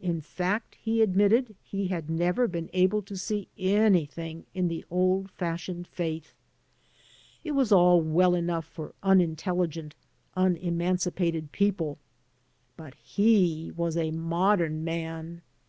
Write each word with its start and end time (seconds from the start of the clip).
In 0.00 0.16
f 0.16 0.40
act, 0.40 0.74
he 0.74 1.02
admitted, 1.02 1.54
he 1.62 1.86
had 1.86 2.10
never 2.10 2.48
been 2.48 2.68
able 2.72 3.00
to 3.02 3.16
see 3.16 3.46
anything 3.56 4.44
in 4.54 4.66
the 4.66 4.84
old 4.90 5.30
fashioned 5.30 5.86
faith. 5.86 6.34
It 7.44 7.52
was 7.52 7.70
all 7.70 8.00
well 8.00 8.34
enough 8.34 8.64
for 8.66 8.92
unintelligent, 9.04 9.94
un 10.34 10.56
emancipated 10.56 11.52
pepple, 11.52 11.98
but 12.76 12.94
he 12.94 13.70
was 13.76 13.96
a 13.96 14.10
modem 14.10 14.82
man. 14.82 15.42